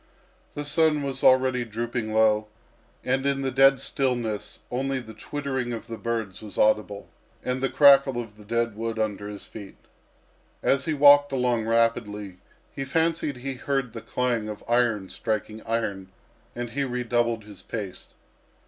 [0.55, 2.47] The sun was already dropping low,
[3.03, 7.07] and in the dead stillness only the twittering of the birds was audible,
[7.45, 9.77] and the crackle of the dead wood under his feet.
[10.63, 12.39] As he walked along rapidly,
[12.75, 16.09] he fancied he heard the clang of iron striking iron,
[16.55, 18.15] and he redoubled his pace.